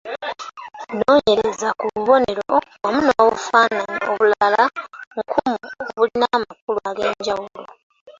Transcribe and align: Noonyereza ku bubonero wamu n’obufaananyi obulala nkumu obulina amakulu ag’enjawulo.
Noonyereza 0.97 1.69
ku 1.79 1.85
bubonero 1.93 2.45
wamu 2.83 2.99
n’obufaananyi 3.05 3.99
obulala 4.11 4.63
nkumu 5.17 5.65
obulina 5.97 6.25
amakulu 6.37 6.79
ag’enjawulo. 6.89 7.63